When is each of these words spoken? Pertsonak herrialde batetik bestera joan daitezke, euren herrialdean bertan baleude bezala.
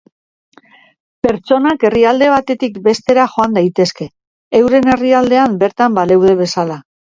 Pertsonak 1.27 1.85
herrialde 1.89 2.29
batetik 2.37 2.79
bestera 2.89 3.27
joan 3.35 3.55
daitezke, 3.59 4.09
euren 4.63 4.91
herrialdean 4.97 5.63
bertan 5.67 6.03
baleude 6.03 6.37
bezala. 6.45 6.83